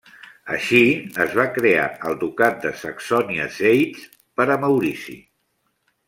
Així 0.53 0.79
es 1.25 1.33
va 1.39 1.43
crear 1.57 1.83
el 2.11 2.15
ducat 2.23 2.57
de 2.63 2.71
Saxònia-Zeitz 2.83 4.07
per 4.41 4.47
a 4.55 4.57
Maurici. 4.65 5.19